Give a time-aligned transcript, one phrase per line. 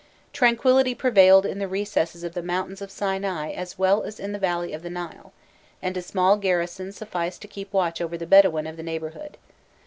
[0.33, 4.39] Tranquillity prevailed in the recesses of the mountains of Sinai as well as in the
[4.39, 5.31] valley of the Nile,
[5.79, 9.37] and a small garrison sufficed to keep watch over the Bedouin of the neighbourhood.